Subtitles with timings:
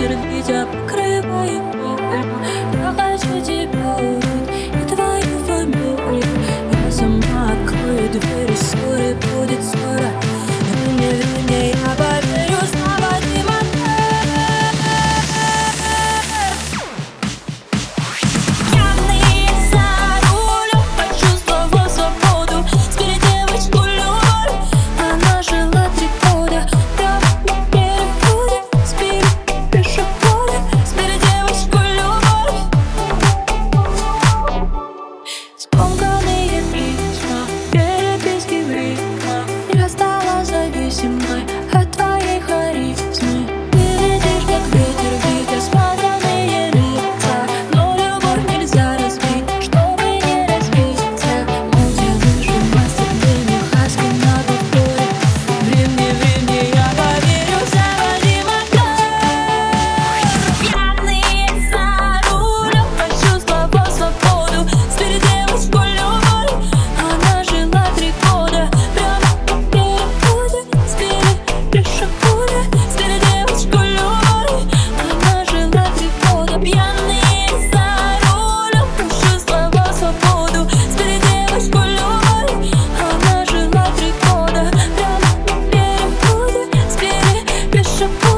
[0.00, 1.79] Сердце покрывает
[87.71, 88.30] bishop.